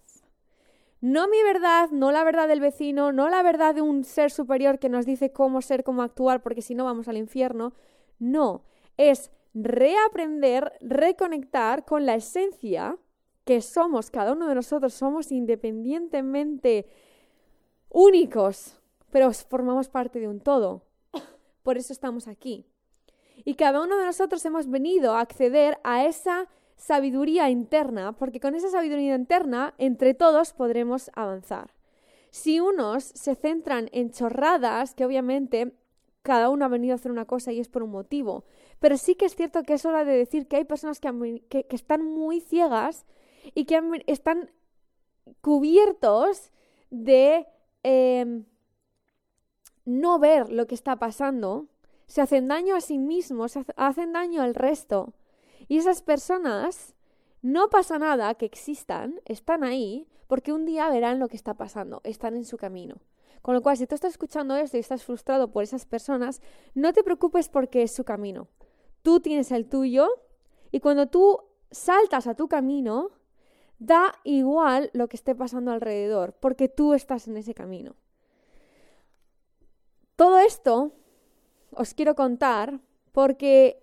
No 1.01 1.27
mi 1.27 1.41
verdad, 1.41 1.89
no 1.89 2.11
la 2.11 2.23
verdad 2.23 2.47
del 2.47 2.59
vecino, 2.59 3.11
no 3.11 3.27
la 3.27 3.41
verdad 3.41 3.73
de 3.73 3.81
un 3.81 4.03
ser 4.03 4.29
superior 4.29 4.77
que 4.77 4.87
nos 4.87 5.07
dice 5.07 5.31
cómo 5.31 5.63
ser, 5.63 5.83
cómo 5.83 6.03
actuar, 6.03 6.43
porque 6.43 6.61
si 6.61 6.75
no 6.75 6.85
vamos 6.85 7.07
al 7.07 7.17
infierno. 7.17 7.73
No, 8.19 8.65
es 8.97 9.31
reaprender, 9.55 10.73
reconectar 10.79 11.85
con 11.85 12.05
la 12.05 12.13
esencia 12.13 12.99
que 13.43 13.61
somos, 13.61 14.11
cada 14.11 14.33
uno 14.33 14.47
de 14.47 14.53
nosotros 14.53 14.93
somos 14.93 15.31
independientemente 15.31 16.85
únicos, 17.89 18.79
pero 19.09 19.33
formamos 19.33 19.89
parte 19.89 20.19
de 20.19 20.27
un 20.27 20.39
todo. 20.39 20.85
Por 21.63 21.79
eso 21.79 21.91
estamos 21.91 22.27
aquí. 22.27 22.67
Y 23.43 23.55
cada 23.55 23.81
uno 23.81 23.97
de 23.97 24.05
nosotros 24.05 24.45
hemos 24.45 24.69
venido 24.69 25.15
a 25.15 25.21
acceder 25.21 25.77
a 25.83 26.05
esa 26.05 26.47
sabiduría 26.75 27.49
interna, 27.49 28.13
porque 28.13 28.39
con 28.39 28.55
esa 28.55 28.69
sabiduría 28.69 29.15
interna, 29.15 29.73
entre 29.77 30.13
todos 30.13 30.53
podremos 30.53 31.11
avanzar. 31.13 31.71
Si 32.31 32.59
unos 32.59 33.03
se 33.03 33.35
centran 33.35 33.89
en 33.93 34.11
chorradas, 34.11 34.93
que 34.93 35.05
obviamente 35.05 35.73
cada 36.21 36.49
uno 36.49 36.65
ha 36.65 36.69
venido 36.69 36.93
a 36.93 36.95
hacer 36.95 37.11
una 37.11 37.25
cosa 37.25 37.51
y 37.51 37.59
es 37.59 37.69
por 37.69 37.83
un 37.83 37.91
motivo, 37.91 38.45
pero 38.79 38.97
sí 38.97 39.15
que 39.15 39.25
es 39.25 39.35
cierto 39.35 39.63
que 39.63 39.75
es 39.75 39.85
hora 39.85 40.03
de 40.03 40.17
decir 40.17 40.47
que 40.47 40.57
hay 40.57 40.65
personas 40.65 40.99
que, 40.99 41.65
están 41.69 42.03
muy 42.03 42.41
ciegas 42.41 43.05
y 43.53 43.65
que 43.65 43.79
están 44.07 44.51
cubiertos 45.41 46.51
de 46.89 47.47
em, 47.83 48.45
no 49.85 50.19
ver 50.19 50.51
lo 50.51 50.67
que 50.67 50.75
está 50.75 50.97
pasando 50.97 51.67
se 52.07 52.21
hacen 52.21 52.47
daño 52.47 52.75
a 52.75 52.81
sí 52.81 52.97
mismos, 52.97 53.57
hacen 53.75 54.13
daño 54.13 54.41
al 54.41 54.55
resto. 54.55 55.13
Y 55.67 55.77
esas 55.77 56.01
personas, 56.01 56.95
no 57.41 57.69
pasa 57.69 57.99
nada 57.99 58.35
que 58.35 58.45
existan, 58.45 59.19
están 59.25 59.63
ahí, 59.63 60.07
porque 60.27 60.53
un 60.53 60.65
día 60.65 60.89
verán 60.89 61.19
lo 61.19 61.27
que 61.27 61.35
está 61.35 61.55
pasando, 61.55 62.01
están 62.03 62.35
en 62.35 62.45
su 62.45 62.57
camino. 62.57 62.95
Con 63.41 63.53
lo 63.53 63.61
cual, 63.61 63.77
si 63.77 63.85
tú 63.85 63.93
estás 63.93 64.13
escuchando 64.13 64.55
esto 64.55 64.77
y 64.77 64.79
estás 64.79 65.03
frustrado 65.03 65.51
por 65.51 65.63
esas 65.63 65.85
personas, 65.85 66.41
no 66.73 66.93
te 66.93 67.03
preocupes 67.03 67.47
porque 67.47 67.83
es 67.83 67.91
su 67.91 68.03
camino. 68.03 68.47
Tú 69.03 69.19
tienes 69.19 69.51
el 69.51 69.67
tuyo 69.67 70.09
y 70.71 70.79
cuando 70.79 71.07
tú 71.07 71.39
saltas 71.69 72.25
a 72.25 72.33
tu 72.33 72.47
camino, 72.47 73.11
da 73.77 74.13
igual 74.23 74.89
lo 74.93 75.07
que 75.07 75.17
esté 75.17 75.35
pasando 75.35 75.71
alrededor, 75.71 76.33
porque 76.39 76.69
tú 76.69 76.93
estás 76.93 77.27
en 77.27 77.37
ese 77.37 77.53
camino. 77.53 77.95
Todo 80.15 80.39
esto 80.39 80.93
os 81.77 81.93
quiero 81.93 82.15
contar 82.15 82.79
porque 83.11 83.81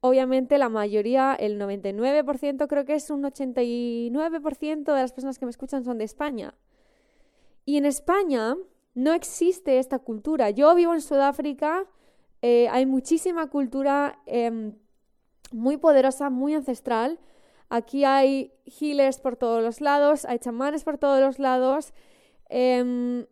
obviamente 0.00 0.58
la 0.58 0.68
mayoría, 0.68 1.34
el 1.34 1.58
99%, 1.58 2.66
creo 2.68 2.84
que 2.84 2.94
es 2.94 3.10
un 3.10 3.22
89% 3.22 4.84
de 4.84 5.00
las 5.00 5.12
personas 5.12 5.38
que 5.38 5.46
me 5.46 5.50
escuchan 5.50 5.82
son 5.84 5.98
de 5.98 6.04
España. 6.04 6.54
Y 7.64 7.78
en 7.78 7.86
España 7.86 8.56
no 8.94 9.12
existe 9.14 9.78
esta 9.78 9.98
cultura. 9.98 10.50
Yo 10.50 10.74
vivo 10.74 10.94
en 10.94 11.00
Sudáfrica, 11.00 11.86
eh, 12.42 12.68
hay 12.68 12.84
muchísima 12.84 13.48
cultura 13.48 14.20
em, 14.26 14.74
muy 15.52 15.78
poderosa, 15.78 16.28
muy 16.28 16.54
ancestral. 16.54 17.18
Aquí 17.70 18.04
hay 18.04 18.52
healers 18.66 19.18
por 19.18 19.36
todos 19.36 19.62
los 19.62 19.80
lados, 19.80 20.26
hay 20.26 20.38
chamanes 20.38 20.84
por 20.84 20.98
todos 20.98 21.20
los 21.20 21.38
lados. 21.38 21.94
Em, 22.50 23.26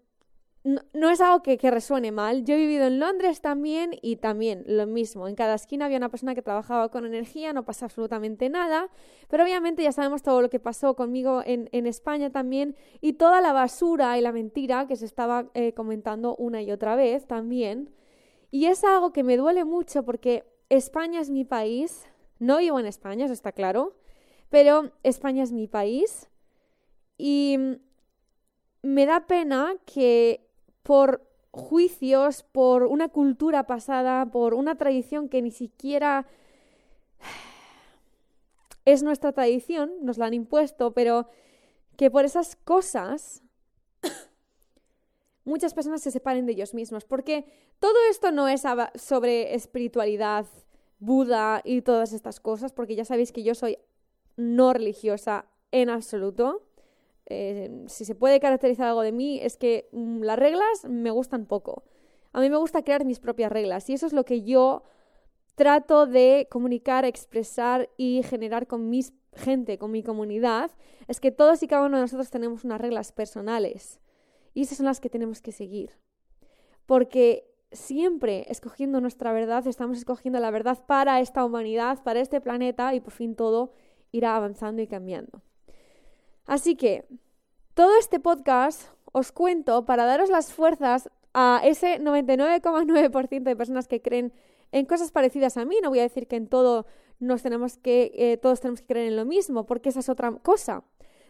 no, 0.65 1.11
es 1.11 1.21
algo 1.21 1.43
que, 1.43 1.59
resuene 1.71 2.13
mal. 2.13 2.45
Yo 2.45 2.55
he 2.55 2.59
vivido 2.59 2.87
en 2.87 3.01
Londres 3.01 3.41
también 3.41 3.99
y 4.01 4.17
también 4.17 4.63
lo 4.67 4.87
mismo. 4.87 5.27
En 5.27 5.35
cada 5.35 5.55
esquina 5.55 5.87
había 5.87 5.97
una 5.97 6.09
persona 6.09 6.37
que 6.37 6.43
trabajaba 6.43 6.89
con 6.89 7.05
energía, 7.05 7.53
no 7.53 7.65
pasa 7.65 7.87
absolutamente 7.87 8.49
nada. 8.49 8.89
Pero 9.29 9.43
obviamente 9.43 9.83
ya 9.83 9.91
sabemos 9.91 10.23
todo 10.23 10.41
lo 10.41 10.51
que 10.51 10.61
pasó 10.61 10.95
conmigo 10.95 11.43
en, 11.45 11.69
España 11.87 12.31
también 12.31 12.77
y 13.01 13.15
toda 13.15 13.41
la 13.41 13.53
basura 13.53 14.17
y 14.19 14.21
la 14.21 14.31
mentira 14.31 14.87
que 14.87 14.95
se 14.95 15.05
estaba 15.05 15.51
eh, 15.55 15.75
comentando 15.75 16.37
una 16.37 16.63
y 16.63 16.71
otra 16.71 16.95
vez 16.95 17.27
también. 17.27 17.93
Y 18.53 18.67
es 18.67 18.85
algo 18.85 19.13
que 19.13 19.25
me 19.25 19.37
duele 19.37 19.65
mucho 19.65 20.05
porque 20.05 20.45
España 20.69 21.21
es 21.21 21.31
mi 21.31 21.45
país. 21.45 22.07
No 22.39 22.59
vivo 22.59 22.79
en 22.79 22.87
España, 22.87 23.25
eso 23.25 23.35
está 23.35 23.51
claro. 23.51 23.97
Pero 24.49 24.93
España 25.03 25.43
es 25.43 25.51
mi 25.51 25.67
país. 25.67 26.29
Y 27.19 27.59
me 28.83 29.07
da 29.07 29.27
pena 29.27 29.75
que 29.87 30.52
por 30.83 31.29
juicios, 31.51 32.43
por 32.43 32.85
una 32.85 33.09
cultura 33.09 33.67
pasada, 33.67 34.27
por 34.27 34.55
una 34.55 34.77
tradición 34.77 35.29
que 35.29 35.43
ni 35.43 35.51
siquiera 35.51 36.27
es 38.85 39.03
nuestra 39.03 39.33
tradición, 39.33 39.93
nos 40.01 40.19
la 40.19 40.27
han 40.27 40.35
impuesto, 40.35 40.93
pero 40.93 41.29
que 41.97 42.11
por 42.11 42.25
esas 42.25 42.57
cosas 42.57 43.43
muchas 45.45 45.75
personas 45.75 46.03
se 46.03 46.11
separen 46.11 46.47
de 46.47 46.53
ellos 46.53 46.75
mismos, 46.75 47.05
porque 47.05 47.45
todo 47.79 47.97
esto 48.11 48.33
no 48.33 48.49
es 48.49 48.63
sobre 48.97 49.55
espiritualidad, 49.55 50.47
Buda 50.99 51.63
y 51.65 51.83
todas 51.83 52.13
estas 52.13 52.39
cosas, 52.39 52.73
porque 52.73 52.95
ya 52.95 53.05
sabéis 53.05 53.33
que 53.33 53.43
yo 53.43 53.57
soy 53.57 53.77
no 54.37 54.73
religiosa 54.73 55.47
en 55.73 55.91
absoluto. 55.91 56.63
Eh, 57.27 57.85
si 57.87 58.05
se 58.05 58.15
puede 58.15 58.41
caracterizar 58.41 58.89
algo 58.89 59.03
de 59.03 59.13
mí, 59.13 59.41
es 59.41 59.57
que 59.57 59.89
mm, 59.93 60.23
las 60.23 60.39
reglas 60.39 60.85
me 60.89 61.11
gustan 61.11 61.47
poco. 61.47 61.85
A 62.33 62.41
mí 62.41 62.51
me 62.51 62.57
gusta 62.57 62.83
crear 62.83 63.05
mis 63.05 63.21
propias 63.21 63.53
reglas 63.53 63.89
y 63.91 63.95
eso 63.95 64.07
es 64.07 64.13
lo 64.13 64.25
que 64.25 64.43
yo 64.43 64.83
trato 65.55 66.07
de 66.07 66.49
comunicar, 66.51 67.05
expresar 67.05 67.91
y 67.97 68.23
generar 68.23 68.67
con 68.67 68.89
mi 68.89 69.05
gente, 69.35 69.79
con 69.79 69.91
mi 69.91 70.03
comunidad, 70.03 70.71
es 71.09 71.21
que 71.21 71.31
todos 71.31 71.63
y 71.63 71.69
cada 71.69 71.87
uno 71.87 71.97
de 71.97 72.03
nosotros 72.03 72.31
tenemos 72.31 72.65
unas 72.65 72.81
reglas 72.81 73.13
personales 73.13 74.01
y 74.55 74.63
esas 74.63 74.79
son 74.79 74.87
las 74.87 75.01
que 75.01 75.11
tenemos 75.11 75.41
que 75.41 75.53
seguir. 75.53 75.91
Porque 76.87 77.49
siempre 77.71 78.45
escogiendo 78.49 79.01
nuestra 79.01 79.33
verdad, 79.33 79.67
estamos 79.67 79.99
escogiendo 79.99 80.41
la 80.41 80.51
verdad 80.51 80.85
para 80.87 81.21
esta 81.21 81.45
humanidad, 81.45 82.03
para 82.03 82.21
este 82.21 82.41
planeta 82.41 82.95
y 82.95 83.01
por 83.01 83.13
fin 83.13 83.35
todo 83.35 83.73
irá 84.11 84.37
avanzando 84.37 84.83
y 84.83 84.87
cambiando. 84.87 85.43
Así 86.47 86.77
que 86.77 87.05
todo 87.75 87.97
este 87.99 88.21
podcast 88.21 88.89
os 89.13 89.33
cuento 89.33 89.85
para 89.85 90.05
daros 90.05 90.31
las 90.31 90.53
fuerzas 90.53 91.11
a 91.35 91.61
ese 91.65 92.01
99,9% 92.01 93.43
de 93.43 93.57
personas 93.57 93.89
que 93.89 94.03
creen 94.03 94.33
en 94.73 94.87
cosas 94.87 95.13
parecidas 95.13 95.57
a 95.57 95.65
mí. 95.65 95.77
No 95.83 95.91
voy 95.91 96.01
a 96.01 96.03
decir 96.03 96.27
que 96.27 96.37
en 96.37 96.49
todo 96.49 96.87
nos 97.21 97.43
tenemos 97.43 97.77
que, 97.77 98.13
eh, 98.15 98.37
todos 98.37 98.61
tenemos 98.61 98.81
que 98.81 98.87
creer 98.87 99.09
en 99.09 99.17
lo 99.17 99.25
mismo, 99.25 99.65
porque 99.65 99.91
esa 99.91 100.01
es 100.01 100.09
otra 100.09 100.33
cosa. 100.43 100.83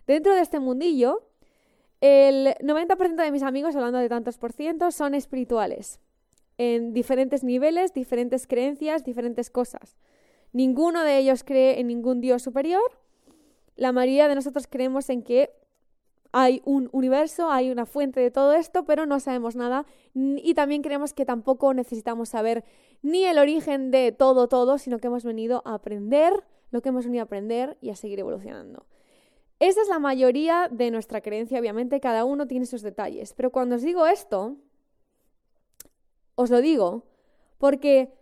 Dentro 0.06 0.34
de 0.34 0.40
este 0.40 0.58
mundillo, 0.58 1.28
el 2.00 2.54
90% 2.60 3.22
de 3.22 3.30
mis 3.30 3.42
amigos, 3.42 3.76
hablando 3.76 3.98
de 3.98 4.08
tantos 4.08 4.38
por 4.38 4.52
ciento, 4.52 4.90
son 4.90 5.14
espirituales, 5.14 6.00
en 6.58 6.92
diferentes 6.92 7.44
niveles, 7.44 7.92
diferentes 7.92 8.46
creencias, 8.46 9.04
diferentes 9.04 9.50
cosas. 9.50 9.96
Ninguno 10.52 11.02
de 11.02 11.18
ellos 11.18 11.44
cree 11.44 11.78
en 11.78 11.86
ningún 11.86 12.20
Dios 12.20 12.42
superior, 12.42 13.01
la 13.76 13.92
mayoría 13.92 14.28
de 14.28 14.34
nosotros 14.34 14.66
creemos 14.68 15.08
en 15.10 15.22
que 15.22 15.50
hay 16.32 16.62
un 16.64 16.88
universo, 16.92 17.50
hay 17.50 17.70
una 17.70 17.84
fuente 17.84 18.20
de 18.20 18.30
todo 18.30 18.54
esto, 18.54 18.84
pero 18.84 19.04
no 19.04 19.20
sabemos 19.20 19.54
nada 19.54 19.84
y 20.14 20.54
también 20.54 20.82
creemos 20.82 21.12
que 21.12 21.26
tampoco 21.26 21.74
necesitamos 21.74 22.30
saber 22.30 22.64
ni 23.02 23.24
el 23.24 23.38
origen 23.38 23.90
de 23.90 24.12
todo, 24.12 24.48
todo, 24.48 24.78
sino 24.78 24.98
que 24.98 25.08
hemos 25.08 25.24
venido 25.24 25.62
a 25.66 25.74
aprender 25.74 26.32
lo 26.70 26.80
que 26.80 26.88
hemos 26.88 27.04
venido 27.04 27.22
a 27.22 27.26
aprender 27.26 27.76
y 27.82 27.90
a 27.90 27.96
seguir 27.96 28.18
evolucionando. 28.18 28.86
Esa 29.58 29.82
es 29.82 29.88
la 29.88 29.98
mayoría 29.98 30.68
de 30.70 30.90
nuestra 30.90 31.20
creencia, 31.20 31.60
obviamente 31.60 32.00
cada 32.00 32.24
uno 32.24 32.46
tiene 32.48 32.66
sus 32.66 32.82
detalles, 32.82 33.34
pero 33.34 33.52
cuando 33.52 33.76
os 33.76 33.82
digo 33.82 34.06
esto, 34.06 34.56
os 36.34 36.50
lo 36.50 36.60
digo 36.60 37.04
porque 37.58 38.12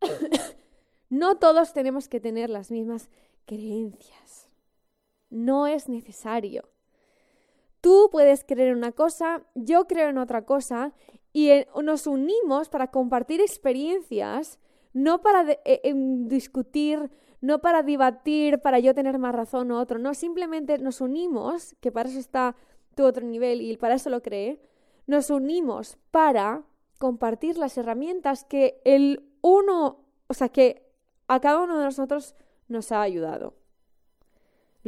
no 1.08 1.38
todos 1.38 1.72
tenemos 1.72 2.08
que 2.08 2.20
tener 2.20 2.50
las 2.50 2.70
mismas 2.70 3.08
creencias. 3.46 4.47
No 5.30 5.66
es 5.66 5.88
necesario. 5.88 6.68
Tú 7.80 8.08
puedes 8.10 8.44
creer 8.44 8.68
en 8.68 8.78
una 8.78 8.92
cosa, 8.92 9.44
yo 9.54 9.86
creo 9.86 10.08
en 10.08 10.18
otra 10.18 10.44
cosa 10.44 10.92
y 11.32 11.50
nos 11.82 12.06
unimos 12.06 12.68
para 12.68 12.90
compartir 12.90 13.40
experiencias, 13.40 14.58
no 14.92 15.20
para 15.20 15.52
e, 15.64 15.80
em, 15.84 16.26
discutir, 16.26 17.10
no 17.40 17.60
para 17.60 17.82
debatir, 17.82 18.58
para 18.58 18.80
yo 18.80 18.94
tener 18.94 19.18
más 19.18 19.34
razón 19.34 19.70
o 19.70 19.78
otro, 19.78 19.98
no, 19.98 20.14
simplemente 20.14 20.78
nos 20.78 21.00
unimos, 21.00 21.76
que 21.80 21.92
para 21.92 22.08
eso 22.08 22.18
está 22.18 22.56
tu 22.96 23.04
otro 23.04 23.24
nivel 23.24 23.60
y 23.60 23.76
para 23.76 23.94
eso 23.94 24.10
lo 24.10 24.22
cree, 24.22 24.60
nos 25.06 25.30
unimos 25.30 25.98
para 26.10 26.64
compartir 26.98 27.56
las 27.56 27.78
herramientas 27.78 28.44
que 28.44 28.80
el 28.84 29.24
uno, 29.40 30.04
o 30.26 30.34
sea, 30.34 30.48
que 30.48 30.90
a 31.28 31.40
cada 31.40 31.62
uno 31.62 31.78
de 31.78 31.84
nosotros 31.84 32.34
nos 32.66 32.90
ha 32.90 33.02
ayudado. 33.02 33.54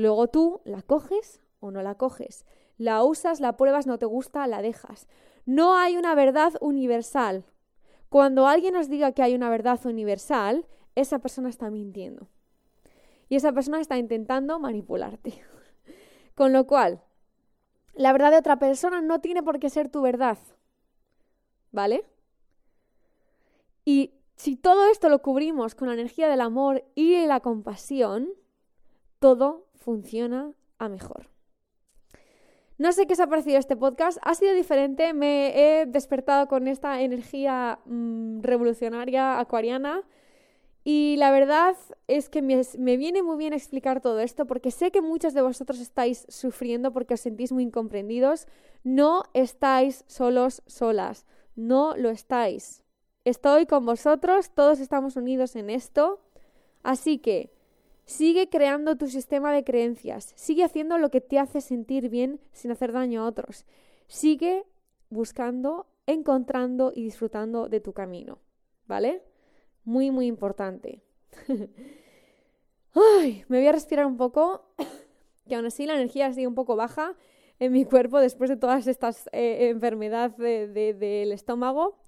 Luego 0.00 0.28
tú 0.28 0.62
la 0.64 0.80
coges 0.80 1.40
o 1.60 1.70
no 1.70 1.82
la 1.82 1.94
coges. 1.94 2.46
La 2.78 3.04
usas, 3.04 3.38
la 3.38 3.58
pruebas, 3.58 3.86
no 3.86 3.98
te 3.98 4.06
gusta, 4.06 4.46
la 4.46 4.62
dejas. 4.62 5.06
No 5.44 5.76
hay 5.76 5.98
una 5.98 6.14
verdad 6.14 6.54
universal. 6.62 7.44
Cuando 8.08 8.46
alguien 8.46 8.72
nos 8.72 8.88
diga 8.88 9.12
que 9.12 9.22
hay 9.22 9.34
una 9.34 9.50
verdad 9.50 9.78
universal, 9.84 10.64
esa 10.94 11.18
persona 11.18 11.50
está 11.50 11.68
mintiendo. 11.70 12.28
Y 13.28 13.36
esa 13.36 13.52
persona 13.52 13.78
está 13.78 13.98
intentando 13.98 14.58
manipularte. 14.58 15.44
Con 16.34 16.54
lo 16.54 16.66
cual, 16.66 17.02
la 17.92 18.12
verdad 18.12 18.30
de 18.30 18.38
otra 18.38 18.58
persona 18.58 19.02
no 19.02 19.20
tiene 19.20 19.42
por 19.42 19.58
qué 19.58 19.68
ser 19.68 19.90
tu 19.90 20.00
verdad. 20.00 20.38
¿Vale? 21.72 22.06
Y 23.84 24.14
si 24.34 24.56
todo 24.56 24.86
esto 24.86 25.10
lo 25.10 25.20
cubrimos 25.20 25.74
con 25.74 25.88
la 25.88 25.94
energía 25.94 26.26
del 26.26 26.40
amor 26.40 26.84
y 26.94 27.26
la 27.26 27.40
compasión, 27.40 28.30
todo 29.18 29.69
funciona 29.80 30.52
a 30.78 30.88
mejor. 30.88 31.28
No 32.78 32.92
sé 32.92 33.06
qué 33.06 33.12
os 33.12 33.20
ha 33.20 33.26
parecido 33.26 33.58
este 33.58 33.76
podcast, 33.76 34.18
ha 34.22 34.34
sido 34.34 34.54
diferente, 34.54 35.12
me 35.12 35.52
he 35.54 35.86
despertado 35.86 36.48
con 36.48 36.66
esta 36.66 37.02
energía 37.02 37.78
mm, 37.84 38.40
revolucionaria 38.40 39.38
acuariana 39.38 40.02
y 40.82 41.16
la 41.18 41.30
verdad 41.30 41.76
es 42.08 42.30
que 42.30 42.40
me, 42.40 42.62
me, 42.78 42.96
viene 42.96 43.22
muy 43.22 43.36
bien 43.36 43.52
explicar 43.52 44.00
todo 44.00 44.20
esto 44.20 44.46
porque 44.46 44.70
sé 44.70 44.90
que 44.90 45.02
muchos 45.02 45.34
de 45.34 45.42
vosotros 45.42 45.78
estáis 45.78 46.24
sufriendo 46.30 46.90
porque 46.90 47.14
os 47.14 47.20
sentís 47.20 47.52
muy 47.52 47.64
incomprendidos. 47.64 48.46
No 48.82 49.24
estáis 49.34 50.04
solos, 50.06 50.62
solas, 50.66 51.26
no 51.54 51.94
lo 51.98 52.08
estáis. 52.08 52.82
Estoy 53.26 53.66
con 53.66 53.84
vosotros, 53.84 54.52
todos 54.54 54.80
estamos 54.80 55.16
unidos 55.16 55.54
en 55.54 55.68
esto. 55.68 56.22
Así 56.82 57.18
que 57.18 57.52
Sigue 58.10 58.48
creando 58.48 58.96
tu 58.96 59.06
sistema 59.06 59.52
de 59.52 59.62
creencias, 59.62 60.32
sigue 60.34 60.64
haciendo 60.64 60.98
lo 60.98 61.12
que 61.12 61.20
te 61.20 61.38
hace 61.38 61.60
sentir 61.60 62.08
bien 62.08 62.40
sin 62.50 62.72
hacer 62.72 62.90
daño 62.90 63.22
a 63.22 63.26
otros. 63.26 63.64
Sigue 64.08 64.64
buscando, 65.10 65.86
encontrando 66.06 66.90
y 66.92 67.04
disfrutando 67.04 67.68
de 67.68 67.78
tu 67.78 67.92
camino, 67.92 68.40
¿vale? 68.88 69.22
Muy, 69.84 70.10
muy 70.10 70.26
importante. 70.26 71.04
Ay, 72.94 73.44
me 73.46 73.58
voy 73.58 73.68
a 73.68 73.72
respirar 73.72 74.06
un 74.06 74.16
poco, 74.16 74.64
que 75.48 75.54
aún 75.54 75.66
así 75.66 75.86
la 75.86 75.94
energía 75.94 76.32
sigue 76.32 76.48
un 76.48 76.56
poco 76.56 76.74
baja 76.74 77.14
en 77.60 77.70
mi 77.70 77.84
cuerpo 77.84 78.18
después 78.18 78.50
de 78.50 78.56
todas 78.56 78.88
estas 78.88 79.28
eh, 79.30 79.68
enfermedades 79.70 80.36
del 80.36 81.30
estómago. 81.30 81.99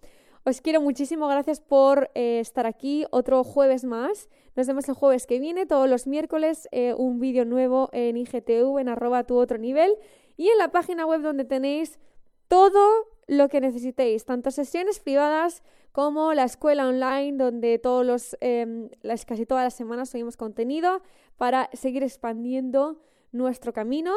Os 0.44 0.60
quiero 0.60 0.80
muchísimo, 0.80 1.28
gracias 1.28 1.60
por 1.60 2.10
eh, 2.16 2.40
estar 2.40 2.66
aquí 2.66 3.06
otro 3.12 3.44
jueves 3.44 3.84
más. 3.84 4.28
Nos 4.56 4.66
vemos 4.66 4.88
el 4.88 4.96
jueves 4.96 5.24
que 5.28 5.38
viene, 5.38 5.66
todos 5.66 5.88
los 5.88 6.08
miércoles, 6.08 6.68
eh, 6.72 6.94
un 6.94 7.20
vídeo 7.20 7.44
nuevo 7.44 7.90
en 7.92 8.16
IGTV, 8.16 8.80
en 8.80 8.88
arroba 8.88 9.22
tu 9.22 9.36
otro 9.36 9.56
nivel 9.56 9.94
y 10.36 10.48
en 10.48 10.58
la 10.58 10.72
página 10.72 11.06
web 11.06 11.22
donde 11.22 11.44
tenéis 11.44 12.00
todo 12.48 13.06
lo 13.28 13.48
que 13.48 13.60
necesitéis, 13.60 14.24
tanto 14.24 14.50
sesiones 14.50 14.98
privadas 14.98 15.62
como 15.92 16.34
la 16.34 16.42
escuela 16.42 16.88
online, 16.88 17.38
donde 17.38 17.78
todos 17.78 18.04
los, 18.04 18.36
em, 18.40 18.88
las, 19.02 19.24
casi 19.24 19.46
todas 19.46 19.62
las 19.62 19.74
semanas 19.74 20.10
subimos 20.10 20.36
contenido 20.36 21.02
para 21.36 21.70
seguir 21.72 22.02
expandiendo 22.02 23.00
nuestro 23.30 23.72
camino. 23.72 24.12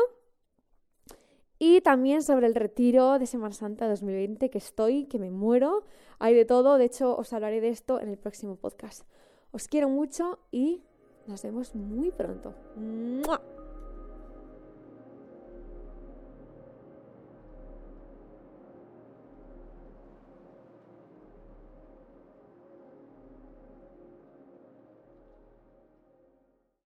Y 1.58 1.82
también 1.82 2.22
sobre 2.22 2.48
el 2.48 2.56
retiro 2.56 3.18
de 3.18 3.25
Semana 3.25 3.53
Santa 3.53 3.88
2020 3.88 4.50
que 4.50 4.58
estoy, 4.58 5.06
que 5.06 5.20
me 5.20 5.32
muero. 5.32 5.86
Hay 6.20 6.34
de 6.34 6.46
todo, 6.46 6.77
de 6.77 6.86
hecho 6.86 7.16
os 7.16 7.32
hablaré 7.34 7.62
de 7.62 7.70
esto 7.70 8.00
en 8.01 8.10
el 8.10 8.18
próximo 8.18 8.56
podcast. 8.56 9.03
Os 9.51 9.68
quiero 9.68 9.88
mucho 9.90 10.40
y 10.51 10.84
nos 11.27 11.44
vemos 11.44 11.74
muy 11.75 12.12
pronto. 12.12 12.53